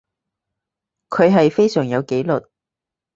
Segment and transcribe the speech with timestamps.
[1.09, 2.47] 佢係非常有紀律